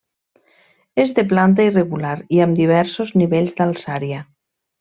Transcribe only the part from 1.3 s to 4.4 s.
planta irregular i amb diversos nivells d'alçària.